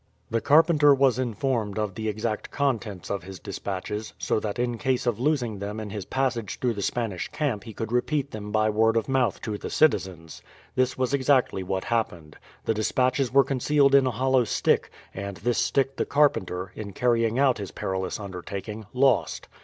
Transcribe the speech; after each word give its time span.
The 0.31 0.41
carpenter 0.41 0.95
was 0.95 1.19
informed 1.19 1.77
of 1.77 1.93
the 1.93 2.07
exact 2.09 2.49
contents 2.49 3.11
of 3.11 3.21
his 3.21 3.37
despatches, 3.39 4.15
so 4.17 4.39
that 4.39 4.57
in 4.57 4.79
case 4.79 5.05
of 5.05 5.19
losing 5.19 5.59
them 5.59 5.79
in 5.79 5.91
his 5.91 6.05
passage 6.05 6.57
through 6.57 6.73
the 6.73 6.81
Spanish 6.81 7.27
camp 7.27 7.65
he 7.65 7.73
could 7.75 7.91
repeat 7.91 8.31
them 8.31 8.51
by 8.51 8.67
word 8.71 8.97
of 8.97 9.07
mouth 9.07 9.39
to 9.41 9.59
the 9.59 9.69
citizens. 9.69 10.41
This 10.73 10.97
was 10.97 11.13
exactly 11.13 11.61
what 11.61 11.83
happened. 11.83 12.37
The 12.65 12.73
despatches 12.73 13.31
were 13.31 13.43
concealed 13.43 13.93
in 13.93 14.07
a 14.07 14.09
hollow 14.09 14.43
stick, 14.43 14.89
and 15.13 15.37
this 15.37 15.59
stick 15.59 15.97
the 15.97 16.05
carpenter, 16.07 16.71
in 16.73 16.93
carrying 16.93 17.37
out 17.37 17.59
his 17.59 17.69
perilous 17.69 18.19
undertaking, 18.19 18.87
lost. 18.93 19.47